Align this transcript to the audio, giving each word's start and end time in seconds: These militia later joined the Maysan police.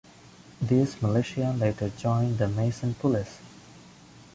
These 0.59 0.99
militia 1.03 1.53
later 1.59 1.89
joined 1.89 2.39
the 2.39 2.47
Maysan 2.47 2.97
police. 2.97 3.37